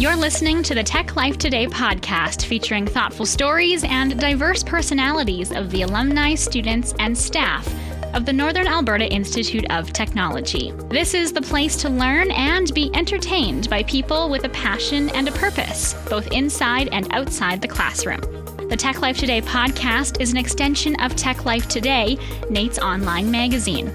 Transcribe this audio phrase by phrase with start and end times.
[0.00, 5.72] You're listening to the Tech Life Today podcast featuring thoughtful stories and diverse personalities of
[5.72, 7.66] the alumni, students, and staff
[8.14, 10.72] of the Northern Alberta Institute of Technology.
[10.88, 15.26] This is the place to learn and be entertained by people with a passion and
[15.26, 18.20] a purpose, both inside and outside the classroom.
[18.68, 22.16] The Tech Life Today podcast is an extension of Tech Life Today,
[22.50, 23.90] NAIT's online magazine.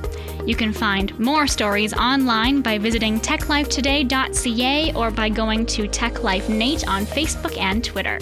[0.45, 7.05] You can find more stories online by visiting techlifetoday.ca or by going to TechLifeNAIT on
[7.05, 8.19] Facebook and Twitter.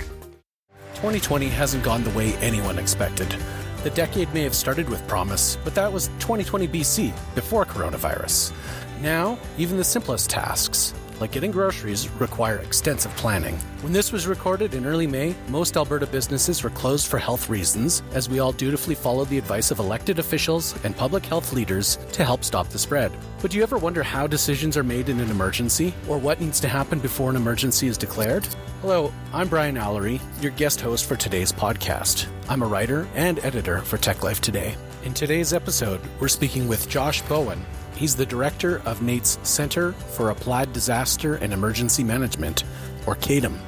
[0.95, 3.35] 2020 hasn't gone the way anyone expected.
[3.83, 8.53] The decade may have started with promise, but that was 2020 BC, before coronavirus.
[9.01, 10.80] Now, even the simplest tasks,
[11.21, 13.55] like getting groceries, require extensive planning.
[13.81, 18.03] When this was recorded in early May, most Alberta businesses were closed for health reasons,
[18.13, 22.25] as we all dutifully followed the advice of elected officials and public health leaders to
[22.25, 23.11] help stop the spread.
[23.41, 26.59] But do you ever wonder how decisions are made in an emergency, or what needs
[26.61, 28.47] to happen before an emergency is declared?
[28.81, 32.27] Hello, I'm Brian Allery, your guest host for today's podcast.
[32.49, 34.75] I'm a writer and editor for Tech Life Today.
[35.03, 37.63] In today's episode, we're speaking with Josh Bowen.
[38.01, 42.63] He's the director of NAIT's Center for Applied Disaster and Emergency Management,
[43.05, 43.59] or CADEM.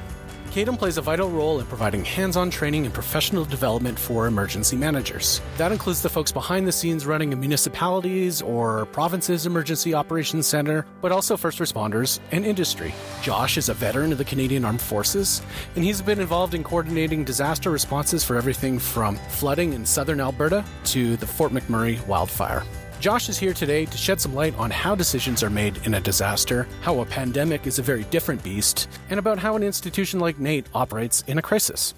[0.49, 4.75] CADEM plays a vital role in providing hands on training and professional development for emergency
[4.75, 5.39] managers.
[5.57, 10.83] That includes the folks behind the scenes running a municipalities or provinces emergency operations center,
[10.99, 12.91] but also first responders and industry.
[13.21, 15.43] Josh is a veteran of the Canadian Armed Forces,
[15.75, 20.65] and he's been involved in coordinating disaster responses for everything from flooding in southern Alberta
[20.85, 22.63] to the Fort McMurray wildfire.
[23.03, 25.99] Josh is here today to shed some light on how decisions are made in a
[25.99, 30.39] disaster, how a pandemic is a very different beast, and about how an institution like
[30.39, 31.93] NAIT operates in a crisis.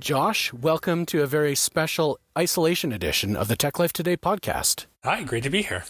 [0.00, 4.86] Josh, welcome to a very special isolation edition of the Tech Life Today podcast.
[5.04, 5.84] Hi, great to be here.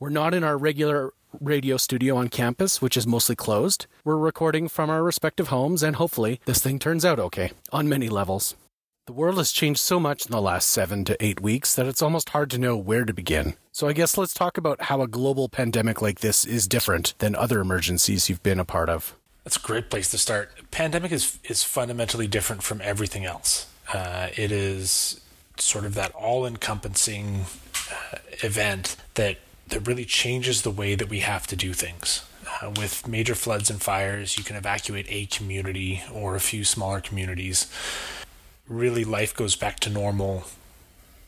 [0.00, 3.86] We're not in our regular radio studio on campus, which is mostly closed.
[4.02, 8.08] We're recording from our respective homes, and hopefully, this thing turns out okay on many
[8.08, 8.56] levels.
[9.10, 12.00] The world has changed so much in the last seven to eight weeks that it's
[12.00, 13.54] almost hard to know where to begin.
[13.72, 17.34] So, I guess let's talk about how a global pandemic like this is different than
[17.34, 19.16] other emergencies you've been a part of.
[19.42, 20.52] That's a great place to start.
[20.70, 23.66] Pandemic is is fundamentally different from everything else.
[23.92, 25.20] Uh, it is
[25.56, 27.46] sort of that all-encompassing
[27.90, 29.38] uh, event that
[29.70, 32.24] that really changes the way that we have to do things.
[32.62, 37.00] Uh, with major floods and fires, you can evacuate a community or a few smaller
[37.00, 37.66] communities.
[38.70, 40.44] Really, life goes back to normal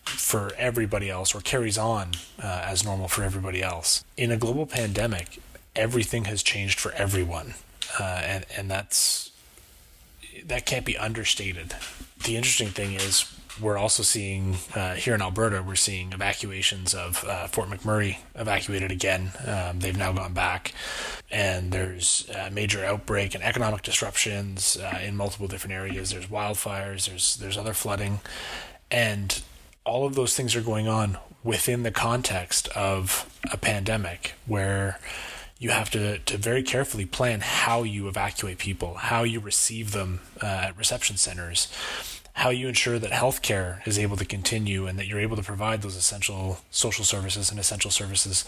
[0.05, 4.05] for everybody else or carries on uh, as normal for everybody else.
[4.17, 5.41] In a global pandemic,
[5.75, 7.55] everything has changed for everyone.
[7.99, 9.33] Uh, and, and that's
[10.45, 11.75] that can't be understated.
[12.23, 13.27] The interesting thing is
[13.61, 18.91] we're also seeing uh, here in Alberta, we're seeing evacuations of uh, Fort McMurray evacuated
[18.91, 19.33] again.
[19.45, 20.73] Um, they've now gone back,
[21.33, 26.11] and there's a major outbreak and economic disruptions uh, in multiple different areas.
[26.11, 27.09] There's wildfires.
[27.09, 28.21] There's there's other flooding,
[28.91, 29.43] and
[29.85, 35.01] all of those things are going on within the context of a pandemic where
[35.59, 40.21] you have to, to very carefully plan how you evacuate people, how you receive them
[40.43, 41.73] uh, at reception centers,
[42.35, 45.83] how you ensure that healthcare is able to continue and that you're able to provide
[45.83, 48.45] those essential social services and essential services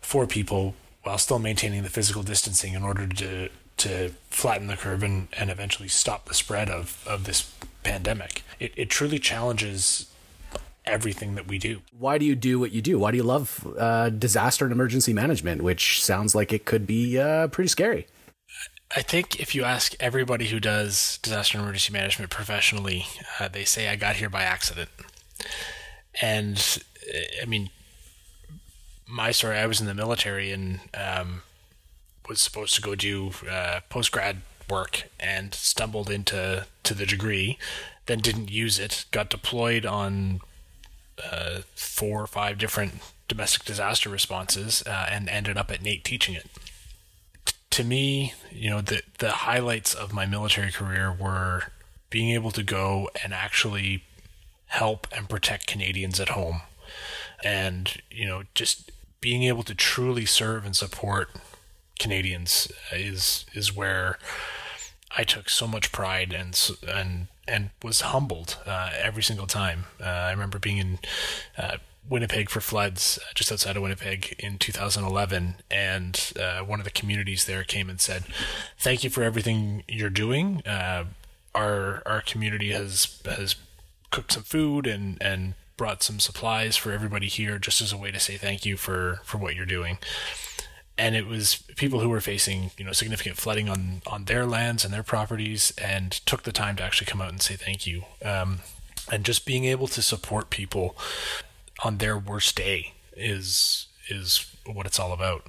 [0.00, 0.74] for people
[1.06, 5.50] while still maintaining the physical distancing in order to to flatten the curve and, and
[5.50, 7.52] eventually stop the spread of, of this
[7.82, 8.42] pandemic.
[8.58, 10.10] It, it truly challenges
[10.86, 11.82] everything that we do.
[11.96, 12.98] Why do you do what you do?
[12.98, 17.18] Why do you love uh, disaster and emergency management, which sounds like it could be
[17.18, 18.06] uh, pretty scary?
[18.96, 23.04] I think if you ask everybody who does disaster and emergency management professionally,
[23.38, 24.88] uh, they say I got here by accident.
[26.22, 26.80] And
[27.42, 27.68] I mean,
[29.16, 31.42] my story, I was in the military and um,
[32.28, 37.58] was supposed to go do uh, post grad work and stumbled into to the degree,
[38.06, 40.40] then didn't use it, got deployed on
[41.24, 42.94] uh, four or five different
[43.26, 46.46] domestic disaster responses uh, and ended up at NAIT teaching it.
[47.44, 51.72] T- to me, you know, the the highlights of my military career were
[52.10, 54.04] being able to go and actually
[54.66, 56.62] help and protect Canadians at home,
[57.42, 58.90] and you know, just
[59.20, 61.30] being able to truly serve and support
[61.98, 64.18] Canadians is is where
[65.16, 69.84] I took so much pride and and and was humbled uh, every single time.
[70.00, 70.98] Uh, I remember being in
[71.56, 71.76] uh,
[72.08, 76.90] Winnipeg for floods, uh, just outside of Winnipeg in 2011, and uh, one of the
[76.90, 78.24] communities there came and said,
[78.78, 80.62] "Thank you for everything you're doing.
[80.66, 81.04] Uh,
[81.54, 83.56] our our community has has
[84.10, 88.10] cooked some food and and brought some supplies for everybody here, just as a way
[88.10, 89.98] to say thank you for for what you're doing."
[90.98, 94.84] and it was people who were facing you know significant flooding on on their lands
[94.84, 98.04] and their properties and took the time to actually come out and say thank you.
[98.24, 98.60] Um,
[99.10, 100.96] and just being able to support people
[101.84, 105.44] on their worst day is is what it's all about.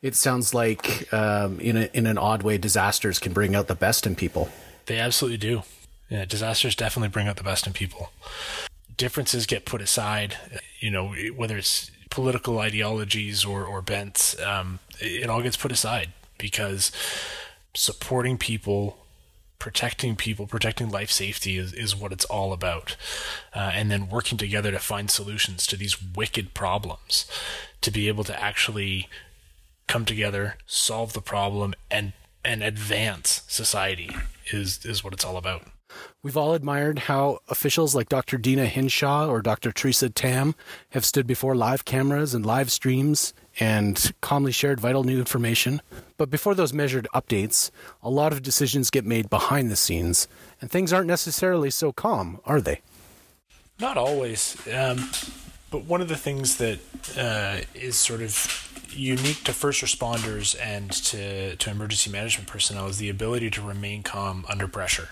[0.00, 3.74] It sounds like um, in a, in an odd way disasters can bring out the
[3.74, 4.48] best in people.
[4.86, 5.62] They absolutely do.
[6.08, 8.10] Yeah disasters definitely bring out the best in people
[8.96, 10.36] differences get put aside
[10.80, 16.12] you know whether it's political ideologies or, or bents, um, it all gets put aside
[16.38, 16.92] because
[17.74, 18.98] supporting people,
[19.58, 22.96] protecting people, protecting life safety is, is what it's all about.
[23.52, 27.26] Uh, and then working together to find solutions to these wicked problems,
[27.80, 29.08] to be able to actually
[29.88, 32.12] come together, solve the problem, and
[32.44, 34.14] and advance society
[34.52, 35.66] is is what it's all about.
[36.22, 38.38] We've all admired how officials like Dr.
[38.38, 39.72] Deena Hinshaw or Dr.
[39.72, 40.54] Teresa Tam
[40.90, 45.80] have stood before live cameras and live streams and calmly shared vital new information.
[46.16, 47.70] But before those measured updates,
[48.02, 50.26] a lot of decisions get made behind the scenes,
[50.60, 52.80] and things aren't necessarily so calm, are they?
[53.78, 54.56] Not always.
[54.72, 55.10] Um,
[55.70, 56.78] but one of the things that
[57.18, 62.98] uh, is sort of unique to first responders and to, to emergency management personnel is
[62.98, 65.08] the ability to remain calm under pressure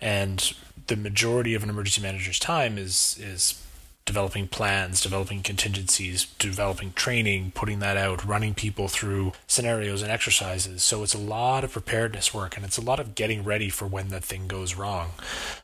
[0.00, 0.54] and
[0.86, 3.62] the majority of an emergency manager's time is is
[4.06, 10.82] developing plans, developing contingencies, developing training, putting that out, running people through scenarios and exercises.
[10.82, 13.86] So it's a lot of preparedness work and it's a lot of getting ready for
[13.86, 15.12] when the thing goes wrong.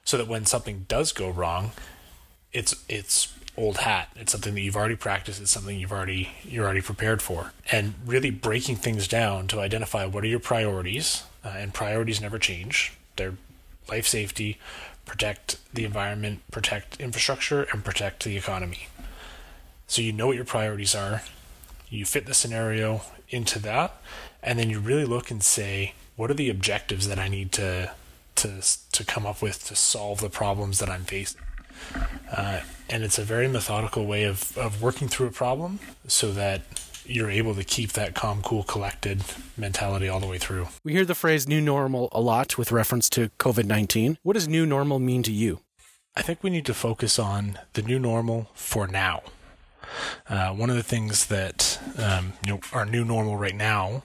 [0.04, 1.72] So that when something does go wrong,
[2.52, 4.10] it's it's old hat.
[4.14, 7.52] It's something that you've already practiced, it's something you've already you're already prepared for.
[7.72, 12.38] And really breaking things down to identify what are your priorities, uh, and priorities never
[12.38, 12.96] change.
[13.16, 13.34] They're
[13.88, 14.58] life safety,
[15.04, 18.88] protect the environment, protect infrastructure, and protect the economy.
[19.86, 21.22] So you know what your priorities are,
[21.88, 24.00] you fit the scenario into that,
[24.42, 27.92] and then you really look and say, what are the objectives that I need to
[28.36, 28.62] to
[28.92, 31.40] to come up with to solve the problems that I'm facing?
[32.30, 36.62] Uh, and it's a very methodical way of, of working through a problem so that
[37.08, 39.22] you're able to keep that calm, cool, collected
[39.56, 40.68] mentality all the way through.
[40.84, 44.18] We hear the phrase new normal a lot with reference to COVID 19.
[44.22, 45.60] What does new normal mean to you?
[46.16, 49.22] I think we need to focus on the new normal for now.
[50.28, 54.02] Uh, one of the things that um, you know our new normal right now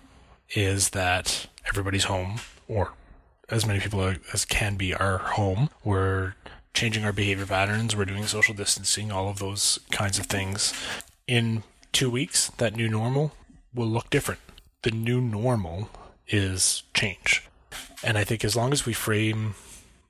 [0.50, 2.94] is that everybody's home, or
[3.50, 5.70] as many people as can be are home.
[5.84, 6.36] We're
[6.74, 7.96] changing our behavior patterns.
[7.96, 10.74] We're doing social distancing, all of those kinds of things.
[11.28, 13.34] In two weeks, that new normal
[13.74, 14.42] will look different.
[14.84, 15.90] The new normal
[16.28, 17.44] is change.
[18.04, 19.56] And I think as long as we frame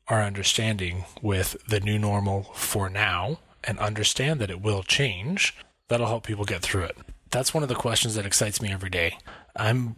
[0.08, 5.56] our understanding with the new normal for now and understand that it will change,
[5.88, 6.98] that'll help people get through it.
[7.30, 9.18] That's one of the questions that excites me every day.
[9.56, 9.96] I'm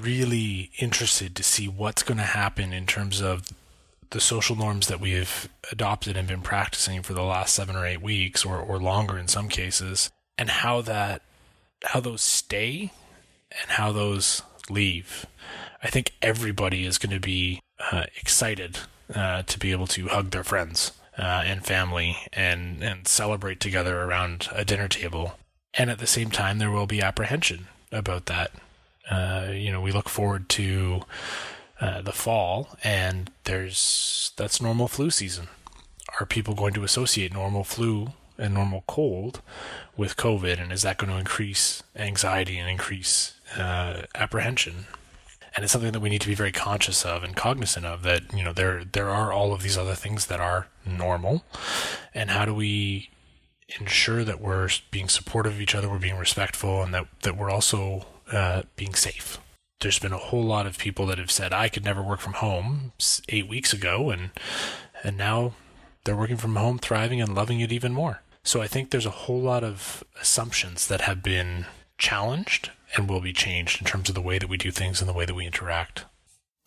[0.00, 3.48] really interested to see what's going to happen in terms of
[4.10, 8.02] the social norms that we've adopted and been practicing for the last seven or eight
[8.02, 11.22] weeks or, or longer in some cases and how that
[11.84, 12.92] how those stay
[13.50, 15.26] and how those leave.
[15.82, 17.60] I think everybody is going to be
[17.92, 18.78] uh, excited
[19.14, 24.02] uh, to be able to hug their friends uh, and family and and celebrate together
[24.02, 25.38] around a dinner table.
[25.74, 28.50] And at the same time, there will be apprehension about that.
[29.10, 31.02] Uh, you know, we look forward to
[31.80, 35.48] uh, the fall, and there's that's normal flu season.
[36.18, 39.40] Are people going to associate normal flu and normal cold
[39.96, 44.86] with COVID, and is that going to increase anxiety and increase uh, apprehension?
[45.54, 48.02] And it's something that we need to be very conscious of and cognizant of.
[48.02, 51.44] That you know there there are all of these other things that are normal,
[52.14, 53.10] and how do we
[53.80, 57.50] ensure that we're being supportive of each other, we're being respectful, and that that we're
[57.50, 59.38] also uh, being safe.
[59.80, 62.34] There's been a whole lot of people that have said I could never work from
[62.34, 62.92] home
[63.28, 64.30] eight weeks ago, and
[65.02, 65.54] and now
[66.04, 68.22] they're working from home, thriving and loving it even more.
[68.46, 71.66] So I think there's a whole lot of assumptions that have been
[71.98, 75.08] challenged and will be changed in terms of the way that we do things and
[75.08, 76.04] the way that we interact.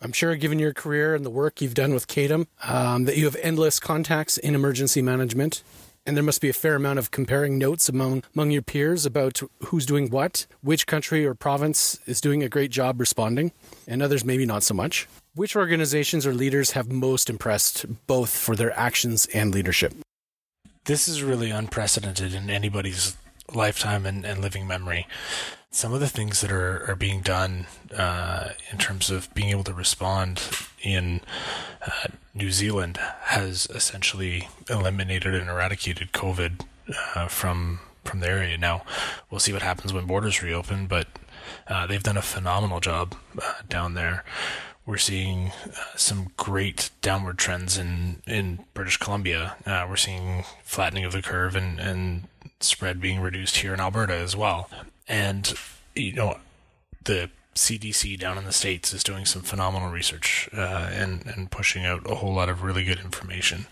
[0.02, 3.24] I'm sure, given your career and the work you've done with CADEM, um, that you
[3.24, 5.62] have endless contacts in emergency management.
[6.04, 9.40] And there must be a fair amount of comparing notes among, among your peers about
[9.64, 13.52] who's doing what, which country or province is doing a great job responding,
[13.86, 15.08] and others maybe not so much.
[15.34, 19.94] Which organizations or leaders have most impressed both for their actions and leadership?
[20.84, 23.16] This is really unprecedented in anybody's
[23.54, 25.06] lifetime and, and living memory.
[25.70, 29.64] Some of the things that are, are being done uh, in terms of being able
[29.64, 30.42] to respond
[30.82, 31.20] in
[31.86, 36.64] uh, New Zealand has essentially eliminated and eradicated COVID
[37.14, 38.58] uh, from from the area.
[38.58, 38.82] Now
[39.30, 41.06] we'll see what happens when borders reopen, but
[41.66, 44.24] Uh, they've done a phenomenal job uh, down there.
[44.86, 49.56] We're seeing uh, some great downward trends in, in British Columbia.
[49.64, 52.28] Uh, we're seeing flattening of the curve and, and
[52.60, 54.68] spread being reduced here in Alberta as well.
[55.06, 55.52] And,
[55.94, 56.38] you know,
[57.04, 61.84] the CDC down in the States is doing some phenomenal research uh, and, and pushing
[61.84, 63.66] out a whole lot of really good information.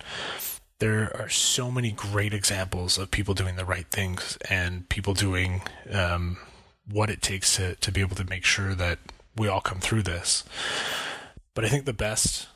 [0.78, 5.62] There are so many great examples of people doing the right things and people doing
[5.90, 6.38] um,
[6.88, 8.98] what it takes to, to be able to make sure that
[9.38, 10.44] we all come through this.
[11.54, 12.48] But I think the best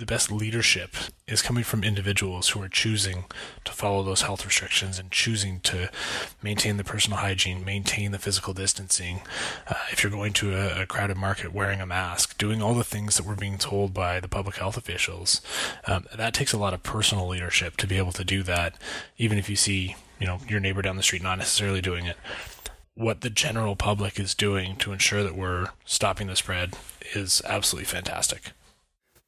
[0.00, 3.26] the best leadership is coming from individuals who are choosing
[3.66, 5.90] to follow those health restrictions and choosing to
[6.42, 9.20] maintain the personal hygiene, maintain the physical distancing.
[9.68, 12.82] Uh, if you're going to a, a, crowded market, wearing a mask, doing all the
[12.82, 15.42] things that we're being told by the public health officials,
[15.86, 18.74] um, that takes a lot of personal leadership to be able to do that.
[19.18, 22.16] Even if you see, you know, your neighbor down the street not necessarily doing it
[23.00, 26.76] what the general public is doing to ensure that we're stopping the spread
[27.14, 28.52] is absolutely fantastic.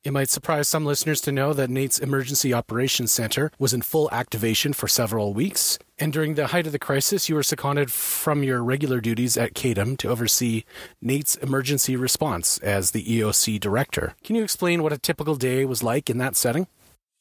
[0.04, 4.10] It might surprise some listeners to know that NAIT's Emergency Operations Center was in full
[4.10, 5.78] activation for several weeks.
[5.96, 9.54] And during the height of the crisis, you were seconded from your regular duties at
[9.54, 10.64] CADEM to oversee
[11.00, 14.16] NAIT's emergency response as the EOC director.
[14.24, 16.66] Can you explain what a typical day was like in that setting?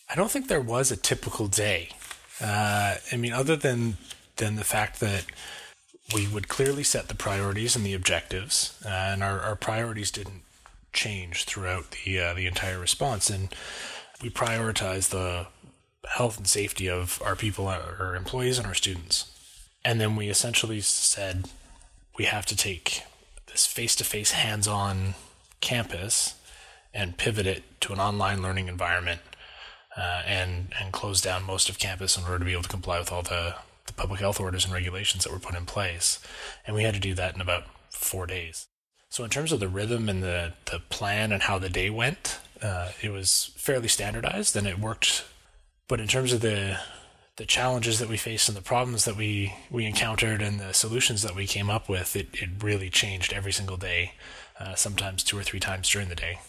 [0.10, 1.90] I don't think there was a typical day.
[2.42, 3.98] Uh, I mean, other than
[4.38, 5.26] than the fact that
[6.14, 10.44] we would clearly set the priorities and the objectives, uh, and our, our priorities didn't
[10.94, 13.50] change throughout the uh, the entire response, and
[14.22, 15.48] we prioritize the
[16.10, 19.32] health and safety of our people, our employees, and our students.
[19.86, 21.50] And then we essentially said
[22.18, 23.04] we have to take
[23.48, 25.16] this face-to-face, hands-on
[25.60, 26.36] campus
[26.94, 29.22] and pivot it to an online learning environment,
[29.98, 33.00] uh, and and close down most of campus in order to be able to comply
[33.00, 33.56] with all the
[33.88, 36.20] the public health orders and regulations that were put in place.
[36.66, 38.68] And we had to do that in about four days.
[39.10, 42.40] So in terms of the rhythm and the, the plan and how the day went,
[42.62, 45.26] uh, it was fairly standardized and it worked.
[45.88, 46.80] But in terms of the
[47.38, 51.24] the challenges that we faced and the problems that we, we encountered and the solutions
[51.24, 54.14] that we came up with, it, it really changed every single day,
[54.60, 56.40] uh, sometimes two or three times during the day.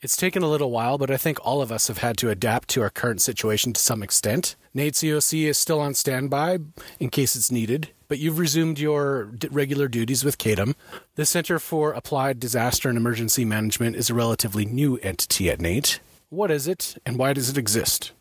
[0.00, 2.68] It's taken a little while, but I think all of us have had to adapt
[2.68, 4.54] to our current situation to some extent.
[4.72, 6.58] NAIT's EOC is still on standby
[7.00, 10.76] in case it's needed, but you've resumed your regular duties with CADEM.
[11.16, 15.98] The Center for Applied Disaster and Emergency Management is a relatively new entity at NAIT.
[16.28, 18.12] What is it, and why does it exist?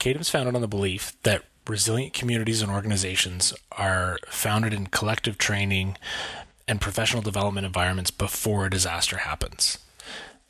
[0.00, 5.38] CADEM is founded on the belief that resilient communities and organizations are founded in collective
[5.38, 5.96] training
[6.66, 9.78] and professional development environments before a disaster happens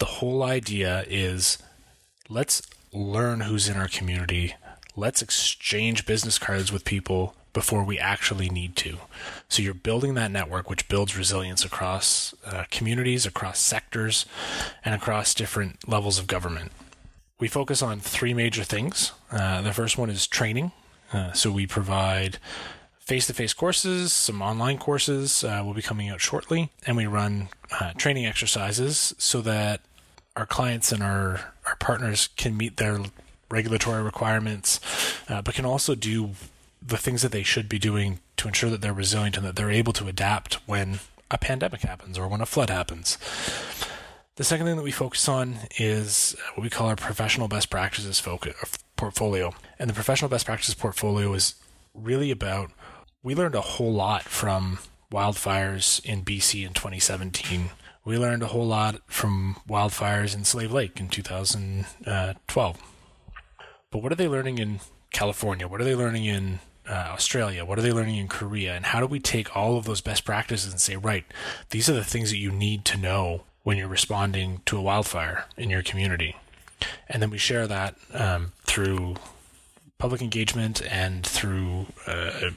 [0.00, 1.58] the whole idea is
[2.28, 4.54] let's learn who's in our community.
[4.96, 8.98] Let's exchange business cards with people before we actually need to.
[9.48, 14.26] So you're building that network, which builds resilience across uh, communities, across sectors,
[14.84, 16.72] and across different levels of government.
[17.38, 19.12] We focus on three major things.
[19.30, 20.72] Uh, the first one is training.
[21.12, 22.38] Uh, so we provide
[23.10, 27.06] face to face courses, some online courses uh, will be coming out shortly, and we
[27.06, 27.48] run
[27.80, 29.80] uh, training exercises so that
[30.40, 32.98] our clients and our, our partners can meet their
[33.50, 34.80] regulatory requirements,
[35.28, 36.30] uh, but can also do
[36.80, 39.70] the things that they should be doing to ensure that they're resilient and that they're
[39.70, 40.98] able to adapt when
[41.30, 43.18] a pandemic happens or when a flood happens.
[44.36, 48.18] The second thing that we focus on is what we call our professional best practices
[48.18, 48.54] focus,
[48.96, 49.52] portfolio.
[49.78, 51.54] And the professional best practices portfolio is
[51.92, 52.70] really about
[53.22, 54.78] we learned a whole lot from
[55.12, 57.70] wildfires in BC in 2017
[58.04, 62.78] we learned a whole lot from wildfires in Slave Lake in 2012.
[63.90, 64.80] But what are they learning in
[65.12, 65.68] California?
[65.68, 67.64] What are they learning in uh, Australia?
[67.64, 68.74] What are they learning in Korea?
[68.74, 71.24] And how do we take all of those best practices and say, right,
[71.70, 75.44] these are the things that you need to know when you're responding to a wildfire
[75.56, 76.36] in your community?
[77.08, 79.16] And then we share that um, through
[79.98, 82.50] public engagement and through uh,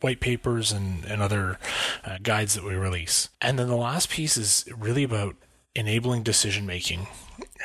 [0.00, 1.58] white papers and, and other
[2.04, 3.28] uh, guides that we release.
[3.40, 5.36] And then the last piece is really about
[5.74, 7.06] enabling decision making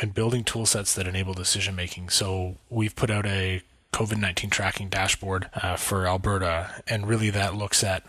[0.02, 2.10] and building tool sets that enable decision making.
[2.10, 3.62] So we've put out a
[3.94, 8.04] COVID 19 tracking dashboard uh, for Alberta, and really that looks at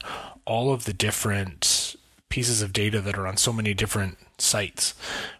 [0.45, 1.95] all of the different
[2.28, 4.95] pieces of data that are on so many different sites.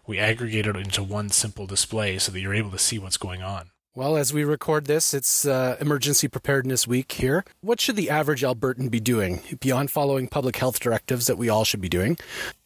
[0.05, 3.43] We aggregate it into one simple display so that you're able to see what's going
[3.43, 3.71] on.
[3.97, 7.43] Well, as we record this, it's uh, Emergency Preparedness Week here.
[7.61, 11.63] What should the average Albertan be doing beyond following public health directives that we all
[11.63, 12.15] should be doing?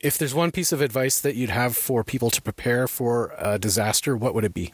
[0.02, 3.58] If there's one piece of advice that you'd have for people to prepare for a
[3.58, 4.74] disaster, what would it be?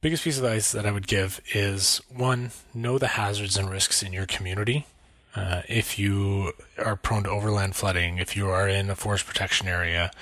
[0.00, 4.00] Biggest piece of advice that I would give is one, know the hazards and risks
[4.00, 4.86] in your community.
[5.34, 9.66] Uh, if you are prone to overland flooding, if you are in a forest protection
[9.66, 10.12] area,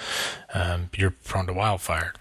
[0.55, 2.15] um, you're prone to wildfire.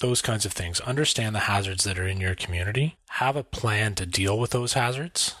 [0.00, 0.80] Those kinds of things.
[0.80, 2.96] Understand the hazards that are in your community.
[3.10, 5.34] Have a plan to deal with those hazards,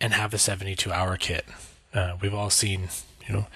[0.00, 1.44] and have a 72 hour kit.
[1.92, 2.88] Uh, we've all seen,
[3.26, 3.46] you know,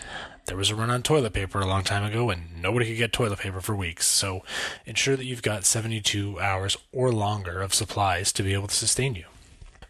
[0.47, 3.12] there was a run on toilet paper a long time ago and nobody could get
[3.12, 4.07] toilet paper for weeks.
[4.07, 4.42] So
[4.87, 9.14] ensure that you've got 72 hours or longer of supplies to be able to sustain
[9.14, 9.25] you.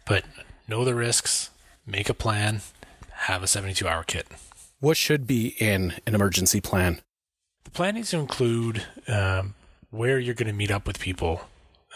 [0.05, 0.25] But
[0.67, 1.49] know the risks,
[1.87, 2.61] make a plan,
[3.11, 4.27] have a 72 hour kit.
[4.79, 7.01] What should be in an emergency plan?
[7.63, 9.55] The plan needs to include um,
[9.93, 11.41] where you're going to meet up with people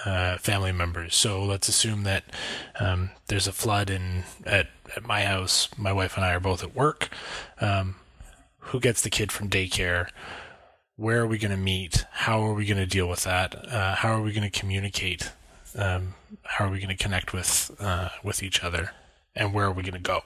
[0.05, 1.15] uh, family members.
[1.15, 2.23] So let's assume that
[2.79, 5.69] um, there's a flood in at, at my house.
[5.77, 7.09] My wife and I are both at work.
[7.59, 7.95] Um,
[8.59, 10.09] who gets the kid from daycare?
[10.95, 12.05] Where are we going to meet?
[12.11, 13.55] How are we going to deal with that?
[13.67, 15.31] Uh, how are we going to communicate?
[15.75, 16.13] Um,
[16.43, 18.91] how are we going to connect with uh, with each other?
[19.35, 20.21] And where are we going to go?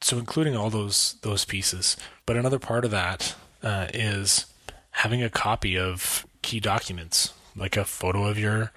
[0.00, 1.98] So including all those those pieces.
[2.24, 4.46] But another part of that uh, is
[4.92, 8.72] having a copy of key documents like a photo of your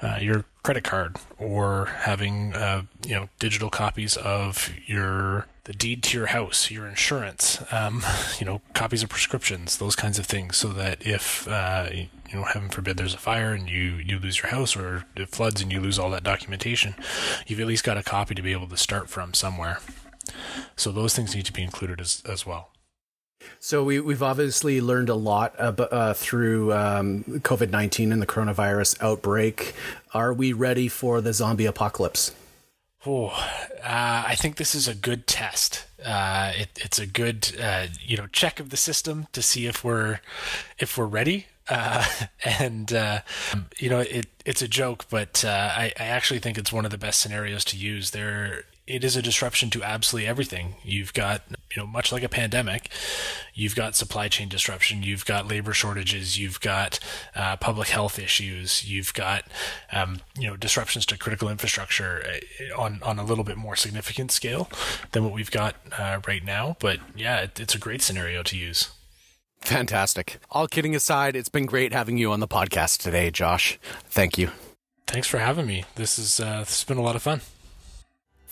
[0.00, 6.02] uh, your credit card or having uh, you know digital copies of your the deed
[6.02, 8.02] to your house, your insurance, um,
[8.38, 12.44] you know copies of prescriptions, those kinds of things, so that if uh, you know
[12.44, 15.70] heaven forbid there's a fire and you you lose your house or it floods and
[15.70, 16.94] you lose all that documentation,
[17.46, 19.80] you've at least got a copy to be able to start from somewhere.
[20.76, 22.70] So those things need to be included as as well.
[23.60, 29.02] So we, we've obviously learned a lot uh, through um, COVID 19 and the coronavirus
[29.02, 29.74] outbreak.
[30.14, 32.32] Are we ready for the zombie apocalypse?
[33.04, 33.28] Oh,
[33.82, 35.86] uh, I think this is a good test.
[36.04, 39.82] Uh, it, it's a good, uh, you know, check of the system to see if
[39.82, 40.20] we're
[40.78, 41.46] if we're ready.
[41.68, 42.04] Uh,
[42.44, 43.20] and uh,
[43.78, 46.98] you know, it it's a joke, but I, I actually think it's one of the
[46.98, 48.10] best scenarios to use.
[48.10, 50.74] There it is a disruption to absolutely everything.
[50.82, 51.42] You've got,
[51.74, 52.90] you know, much like a pandemic,
[53.54, 56.98] you've got supply chain disruption, you've got labor shortages, you've got
[57.34, 59.44] uh, public health issues, you've got,
[59.92, 64.30] um, you know, disruptions to critical infrastructure uh, on on a little bit more significant
[64.30, 64.68] scale
[65.12, 66.76] than what we've got uh, right now.
[66.80, 68.90] But yeah, it, it's a great scenario to use.
[69.60, 70.40] Fantastic.
[70.50, 73.78] All kidding aside, it's been great having you on the podcast today, Josh.
[74.06, 74.50] Thank you.
[75.06, 75.84] Thanks for having me.
[75.94, 77.42] This is uh, this has been a lot of fun.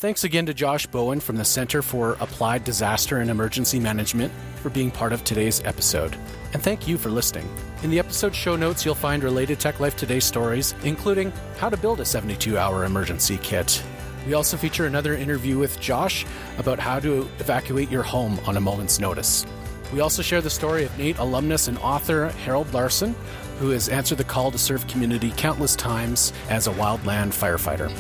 [0.01, 4.33] Thanks again to Josh Bowen from the Center for Applied Disaster and Emergency Management
[4.63, 6.17] for being part of today's episode.
[6.55, 7.47] And thank you for listening.
[7.83, 11.77] In the episode show notes, you'll find related Tech Life Today stories, including how to
[11.77, 13.85] build a 72 hour emergency kit.
[14.27, 16.25] We also feature another interview with Josh
[16.57, 19.45] about how to evacuate your home on a moment's notice.
[19.93, 23.15] We also share the story of NAIT alumnus and author Harold Larson,
[23.59, 27.95] who has answered the call to serve community countless times as a wildland firefighter.